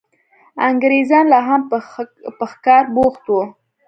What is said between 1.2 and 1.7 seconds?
لا هم